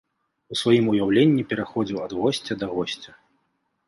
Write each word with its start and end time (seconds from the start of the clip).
У 0.53 0.55
сваім 0.61 0.85
уяўленні 0.93 1.45
пераходзіў 1.51 1.99
ад 2.05 2.15
госця 2.21 2.57
да 2.63 2.71
госця. 2.73 3.11